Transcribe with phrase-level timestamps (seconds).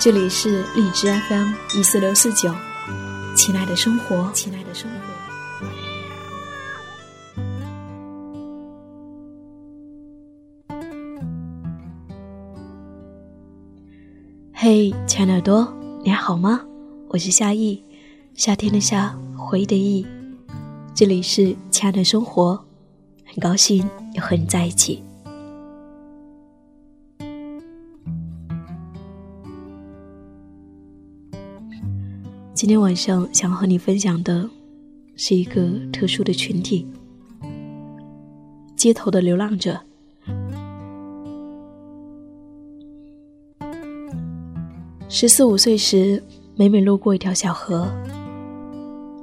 [0.00, 2.54] 这里是荔枝 FM 一四六四九，
[3.34, 4.96] 亲爱的生活，亲爱的生活。
[14.52, 16.60] 嘿，亲爱的耳朵，你还好吗？
[17.08, 17.82] 我是夏意，
[18.34, 20.06] 夏天的夏，回忆的忆。
[20.94, 22.62] 这里是亲爱的生活，
[23.24, 25.02] 很高兴又和你在一起。
[32.64, 34.48] 今天晚上想和你分享的，
[35.16, 36.88] 是一个特殊的群体——
[38.74, 39.78] 街头的流浪者。
[45.10, 46.22] 十四五岁时，
[46.56, 47.86] 每每路过一条小河，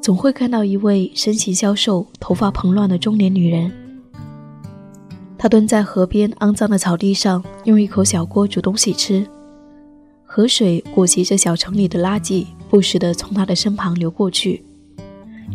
[0.00, 3.72] 总会看到一位身形消瘦、头发蓬乱的中年女人。
[5.38, 9.24] 她蹲在河边肮脏的草地上，用一口小锅煮东西吃。
[10.24, 12.44] 河水裹挟着小城里的垃圾。
[12.68, 14.62] 不时地从他的身旁流过去，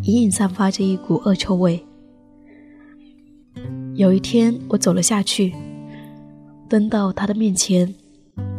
[0.01, 1.85] 隐隐散发着一股恶臭味。
[3.93, 5.53] 有一天，我走了下去，
[6.67, 7.93] 蹲到他的面前，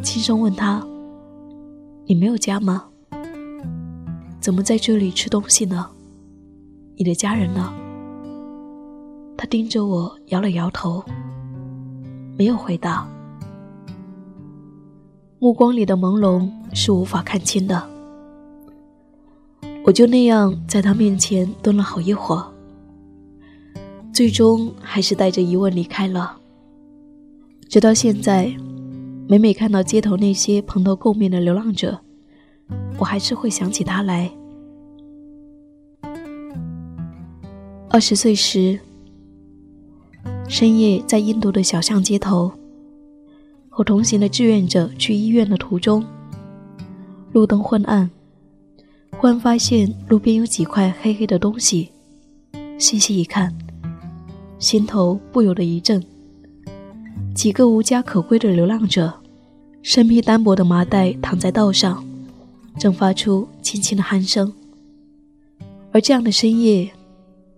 [0.01, 0.81] 轻声问他
[2.07, 2.85] ：“你没有家吗？
[4.39, 5.89] 怎么在这里吃东西呢？
[6.95, 7.73] 你的家人呢？”
[9.35, 11.03] 他盯着我，摇了摇头，
[12.37, 13.05] 没有回答。
[15.39, 17.94] 目光里的朦胧是无法看清的。
[19.85, 22.43] 我就那样在他面前蹲了好一会儿，
[24.11, 26.35] 最终还是带着疑问离开了。
[27.69, 28.51] 直到现在，
[29.27, 31.99] 每每看到街头那些蓬头垢面的流浪者，
[32.97, 34.31] 我还是会想起他来。
[37.87, 38.79] 二十岁时，
[40.47, 42.51] 深夜在印度的小巷街头，
[43.69, 46.03] 和同行的志愿者去医院的途中，
[47.33, 48.09] 路灯昏暗。
[49.25, 51.89] 忽然发现路边有几块黑黑的东西，
[52.77, 53.51] 细细一看，
[54.59, 55.99] 心头不由得一震。
[57.33, 59.11] 几个无家可归的流浪者，
[59.81, 62.05] 身披单薄的麻袋躺在道上，
[62.77, 64.53] 正发出轻轻的鼾声。
[65.91, 66.91] 而这样的深夜，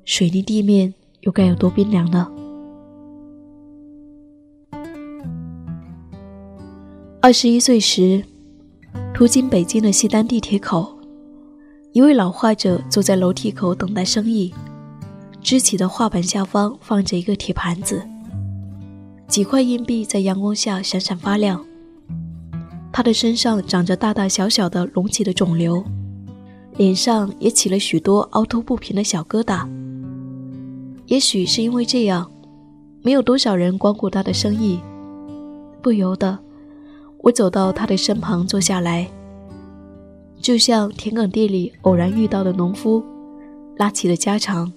[0.06, 2.32] 水泥地面又该有多冰凉呢？
[7.20, 8.24] 二十一岁时，
[9.14, 10.97] 途经北京的西单地铁口。
[11.98, 14.54] 一位老画者坐在楼梯口等待生意，
[15.42, 18.08] 支起的画板下方放着一个铁盘子，
[19.28, 21.66] 几块硬币在阳光下闪闪发亮。
[22.94, 25.84] 他的身上长着大大小小的隆起的肿瘤，
[26.76, 29.68] 脸上也起了许多凹凸不平的小疙瘩。
[31.08, 32.32] 也许是因为这样，
[33.02, 34.80] 没有多少人光顾他的生意。
[35.82, 36.38] 不由得，
[37.24, 39.10] 我走到他的身旁坐下来。
[40.40, 43.04] 就像田埂地里偶然遇到的农夫，
[43.76, 44.72] 拉起了家常。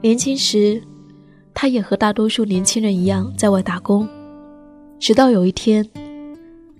[0.00, 0.82] 年轻时，
[1.54, 4.06] 他也和大多数年轻人一样在外打工，
[4.98, 5.88] 直到有一天，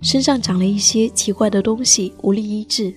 [0.03, 2.95] 身上长了一些奇怪的东西，无力医治。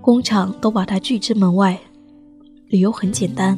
[0.00, 1.78] 工厂都把他拒之门外，
[2.68, 3.56] 理由很简单：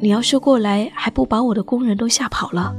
[0.00, 2.74] 你要是过来，还不把我的工人都吓跑了？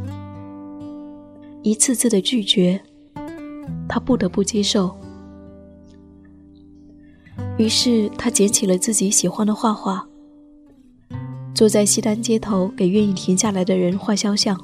[1.61, 2.79] 一次次的拒绝。
[3.87, 4.95] 他不得不接受，
[7.57, 10.07] 于是他捡起了自己喜欢的画画，
[11.53, 14.59] 坐在西单街头给愿意停下来的人画肖像。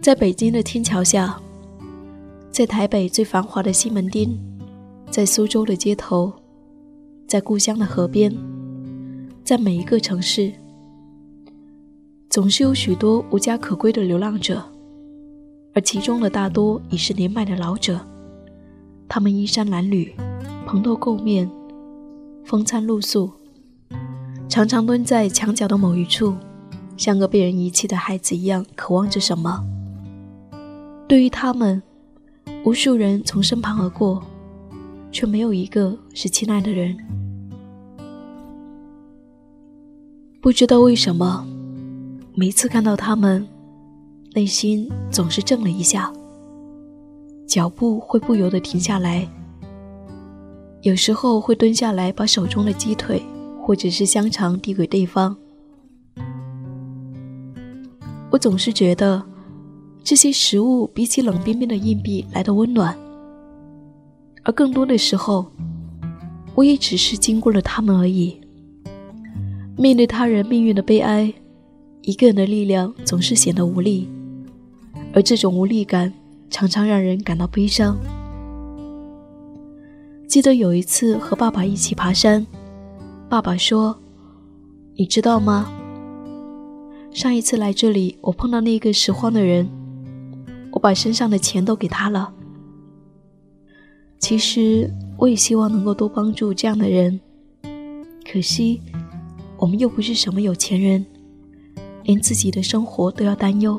[0.00, 1.38] 在北京的天桥下，
[2.50, 4.38] 在台北最繁华的西门町，
[5.10, 6.32] 在苏州的街头，
[7.26, 8.34] 在故乡的河边，
[9.44, 10.52] 在每一个城市。
[12.30, 14.62] 总是有许多无家可归的流浪者，
[15.72, 17.98] 而其中的大多已是年迈的老者。
[19.08, 20.12] 他们衣衫褴褛，
[20.66, 21.50] 蓬头垢面，
[22.44, 23.30] 风餐露宿，
[24.46, 26.34] 常常蹲在墙角的某一处，
[26.98, 29.64] 像个被人遗弃的孩子一样，渴望着什么。
[31.08, 31.82] 对于他们，
[32.62, 34.22] 无数人从身旁而过，
[35.10, 36.94] 却没有一个是亲爱的人。
[40.42, 41.46] 不知道为什么。
[42.40, 43.44] 每次看到他们，
[44.32, 46.12] 内心总是怔了一下，
[47.48, 49.28] 脚步会不由得停下来。
[50.82, 53.20] 有时候会蹲下来，把手中的鸡腿
[53.60, 55.36] 或者是香肠递给对方。
[58.30, 59.20] 我总是觉得，
[60.04, 62.96] 这些食物比起冷冰冰的硬币来的温暖。
[64.44, 65.44] 而更多的时候，
[66.54, 68.40] 我也只是经过了他们而已。
[69.76, 71.34] 面对他人命运的悲哀，
[72.02, 74.08] 一个人的力量总是显得无力，
[75.12, 76.12] 而这种无力感
[76.48, 77.98] 常常让人感到悲伤。
[80.26, 82.46] 记得有一次和爸爸一起爬山，
[83.28, 83.98] 爸爸说
[84.96, 85.72] ：“你知道吗？
[87.10, 89.68] 上一次来这里，我碰到那个拾荒的人，
[90.72, 92.32] 我把身上的钱都给他了。
[94.18, 97.18] 其实我也希望能够多帮助这样的人，
[98.30, 98.80] 可惜
[99.56, 101.04] 我们又不是什么有钱人，
[102.08, 103.78] 连自己的生活都要担忧。”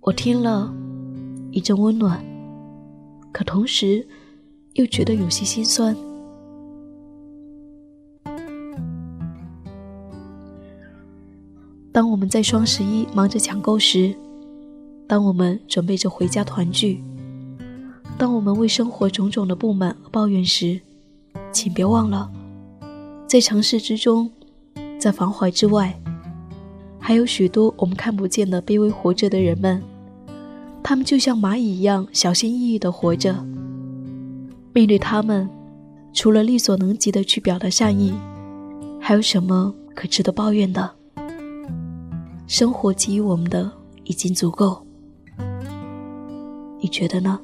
[0.00, 0.72] 我听了
[1.50, 2.24] 一阵温暖，
[3.32, 4.06] 可同时。
[4.74, 5.94] 又觉得有些心酸。
[11.90, 14.14] 当我们在双十一忙着抢购时，
[15.08, 17.02] 当我们准备着回家团聚，
[18.16, 20.80] 当我们为生活种种的不满和抱怨时，
[21.50, 22.30] 请别忘了，
[23.26, 24.30] 在城市之中，
[25.00, 26.00] 在繁华之外，
[27.10, 29.82] 还有许多我们看不见的卑微活着的人们，
[30.80, 33.34] 他们就像蚂蚁一样小心翼翼的活着。
[34.72, 35.50] 面对他们，
[36.12, 38.14] 除了力所能及的去表达善意，
[39.00, 40.88] 还有什么可值得抱怨的？
[42.46, 43.68] 生活给予我们的
[44.04, 44.86] 已经足够，
[46.78, 47.40] 你觉得呢？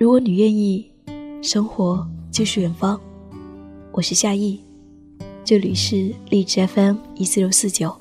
[0.00, 0.90] 如果你愿意，
[1.42, 2.98] 生活就是远方。
[3.92, 4.58] 我是夏意，
[5.44, 7.94] 这里是荔枝 FM 一四六四九。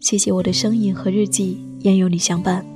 [0.00, 2.66] 谢谢我的声音和日记，愿有你相伴。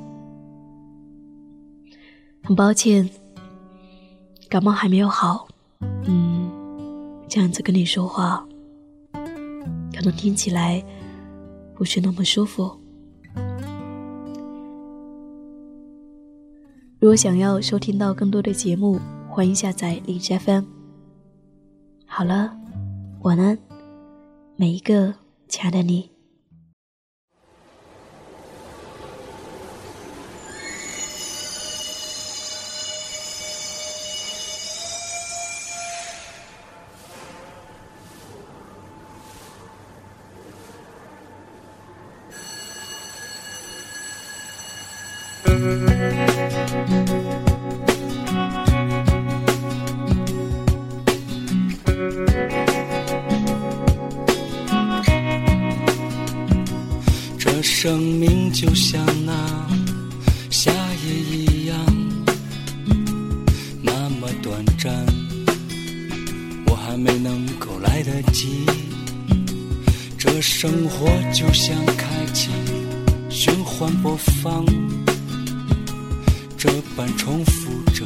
[2.45, 3.11] 很抱歉，
[4.49, 5.49] 感冒还没有好，
[6.05, 6.49] 嗯，
[7.27, 8.47] 这样子跟你说话，
[9.13, 10.81] 可能听起来
[11.75, 12.80] 不是那么舒服。
[17.01, 20.65] 如果想要收听到更多的节目，欢迎下载荔枝 FM。
[22.05, 22.55] 好了，
[23.23, 23.57] 晚安，
[24.57, 25.15] 每一个
[25.49, 26.11] 亲爱的你。
[57.83, 59.33] 生命就像那
[60.51, 61.79] 夏夜一样，
[63.81, 63.91] 那
[64.21, 64.93] 么短暂，
[66.67, 68.67] 我还没能够来得及。
[70.19, 72.51] 这生活就像开启
[73.31, 74.63] 循环播放。
[76.59, 78.05] 这般重复着，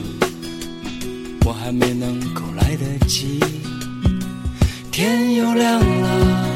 [1.45, 3.41] 我还没能够来得及。
[4.93, 6.49] 天又亮了，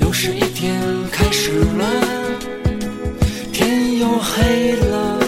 [0.00, 0.74] 又是一天
[1.78, 1.84] 了；
[3.52, 5.18] 天又黑了，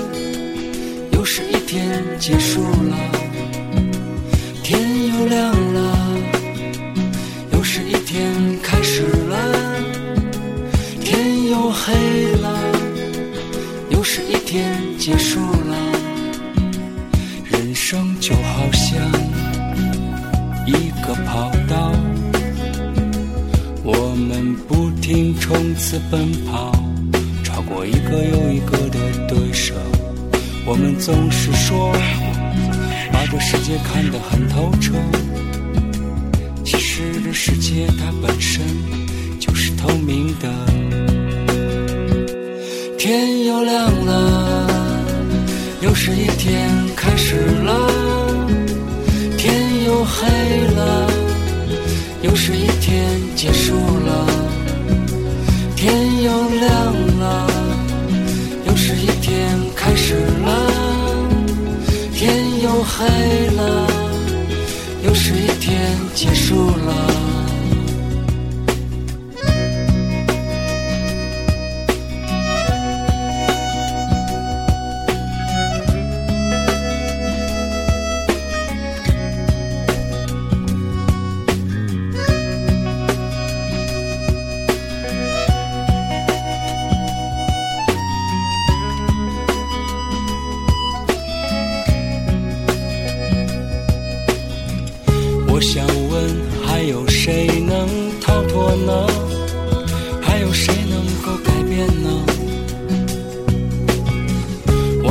[1.13, 3.16] 又是一天结束了。
[26.11, 26.73] 奔跑，
[27.43, 28.99] 超过一个又一个的
[29.29, 29.75] 对手。
[30.65, 31.93] 我们总是说
[33.13, 34.95] 把这世界看得很透彻，
[36.65, 38.63] 其实这世界它本身
[39.41, 40.53] 就是透明的。
[42.99, 44.67] 天又亮了。
[45.83, 47.91] 又是一天开始了，
[49.39, 50.27] 天又黑
[50.75, 51.07] 了；
[52.23, 54.27] 又是一天结束了，
[55.77, 57.47] 天又亮了；
[58.67, 60.73] 又是一天开始了，
[62.15, 63.07] 天又黑
[63.55, 63.87] 了；
[65.05, 67.26] 又是一天结束了。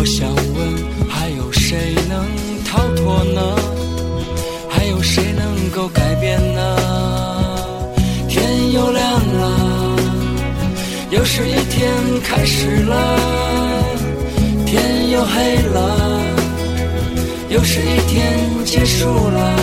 [0.05, 2.27] 我想问，还有谁能
[2.63, 3.41] 逃脱呢？
[4.69, 7.95] 还有谁能够改变呢？
[8.29, 9.95] 天又亮了，
[11.09, 11.91] 又是一天
[12.23, 13.19] 开始了。
[14.67, 16.21] 天又黑了，
[17.49, 19.55] 又是一天结束了。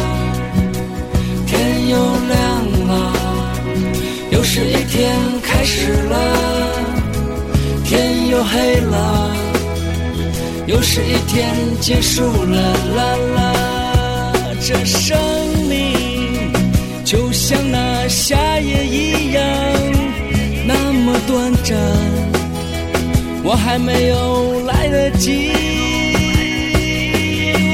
[1.47, 1.97] 天又
[2.27, 3.13] 亮了，
[4.33, 6.19] 又是一天开始了。
[7.85, 9.22] 天又黑了。
[10.73, 15.19] 又是一天结束了，啦啦，这生
[15.69, 15.93] 命
[17.05, 19.45] 就像那夏夜一样。
[20.65, 21.77] 那么短暂，
[23.45, 25.51] 我还没有来得及，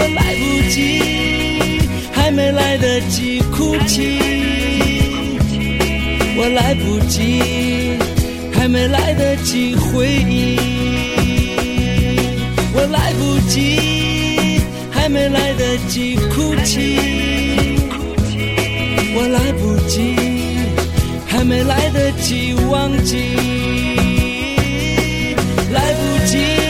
[0.01, 1.01] 我来不及，
[2.13, 4.19] 还没来得及哭泣，
[6.37, 7.97] 我来不及，
[8.53, 10.59] 还没来得及回忆，
[12.75, 14.61] 我来不及
[14.91, 16.97] 还没来得及哭泣。
[19.15, 20.15] 我来不及
[21.27, 23.17] 还没来得及忘记。
[25.73, 26.68] 来不及。